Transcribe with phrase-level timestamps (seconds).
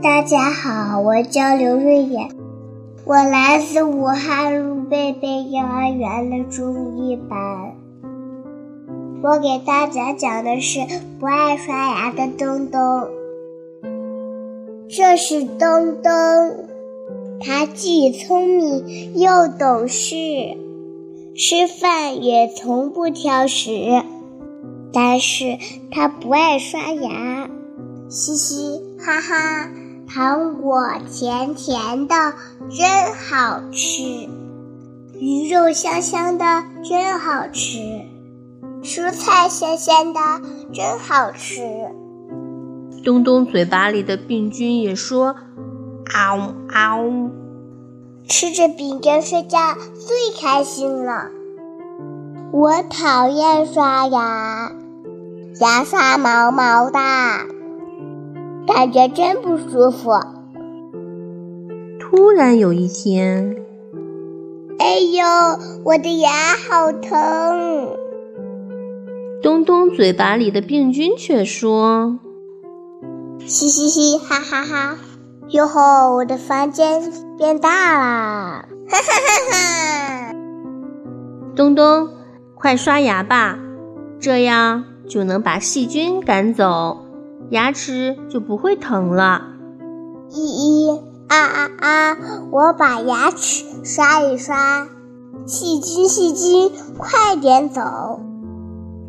[0.00, 2.30] 大家好，我叫刘瑞妍，
[3.04, 7.74] 我来自武汉路贝贝幼儿园的中一班。
[9.20, 10.78] 我给大家讲的是
[11.18, 13.08] 不爱刷牙的东东。
[14.88, 16.12] 这是东东，
[17.40, 20.14] 他既聪明又懂事，
[21.34, 24.04] 吃饭也从不挑食，
[24.92, 25.58] 但是
[25.90, 27.50] 他不爱刷牙。
[28.08, 29.68] 嘻嘻哈哈，
[30.08, 32.14] 糖果甜甜的，
[32.70, 34.26] 真好吃；
[35.20, 36.44] 鱼肉香香的，
[36.82, 37.78] 真好吃。
[38.82, 40.20] 蔬菜咸咸的，
[40.72, 41.60] 真好吃。
[43.04, 45.36] 东东嘴巴里的病菌也说
[46.14, 47.30] ：“嗷呜嗷呜！”
[48.26, 51.28] 吃着饼干睡觉最开心了。
[52.50, 54.72] 我讨厌刷牙，
[55.60, 56.98] 牙刷毛毛的，
[58.68, 60.10] 感觉真不舒服。
[61.98, 63.56] 突然有一天，
[64.78, 65.24] 哎呦，
[65.84, 66.28] 我的牙
[66.68, 67.96] 好疼！
[69.42, 72.18] 东东嘴巴里的病菌却说
[73.46, 74.98] ：“嘻嘻嘻，哈哈哈！
[75.48, 78.68] 哟吼，我的房间变大啦！
[78.86, 79.02] 哈哈
[79.50, 80.34] 哈哈！
[81.56, 82.10] 东东，
[82.54, 83.58] 快刷牙吧，
[84.20, 86.98] 这样就能把细菌赶走，
[87.50, 89.54] 牙齿就不会疼了。”
[90.30, 92.16] 依依啊啊啊！
[92.50, 94.86] 我把牙齿刷一刷，
[95.46, 98.20] 细菌细菌，快点走！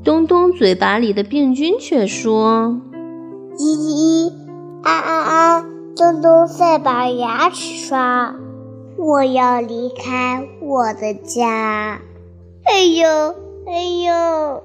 [0.04, 2.80] 东东嘴巴里的病菌却说
[3.60, 4.32] ：“一一，
[4.82, 5.66] 啊啊啊！
[5.95, 8.34] 东东在把牙齿刷，
[8.98, 12.00] 我要离开我的家。
[12.64, 13.36] 哎呦
[13.67, 14.64] 哎呦，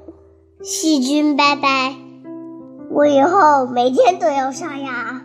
[0.62, 1.96] 细菌拜拜！
[2.94, 5.22] 我以后每天都要刷牙。”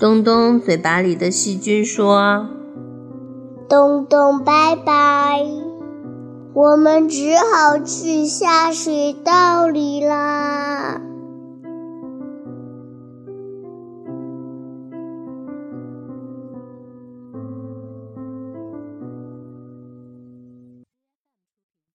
[0.00, 2.48] 东东嘴巴里的细菌说
[3.68, 5.46] ：“东东拜拜。”
[6.54, 11.00] 我们只好去下水道里啦。